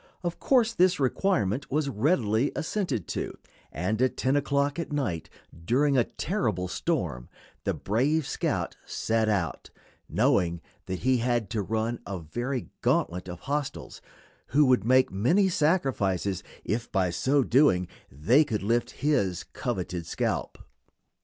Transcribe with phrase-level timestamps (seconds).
[0.23, 3.37] Of course this requirement was readily assented to,
[3.71, 5.29] and at 10 o'clock at night,
[5.63, 7.29] during a terrible storm,
[7.65, 9.69] the brave scout set out,
[10.09, 14.01] knowing that he had to run a very gauntlet of hostiles,
[14.47, 20.57] who would make many sacrifices if by so doing they could lift his coveted scalp.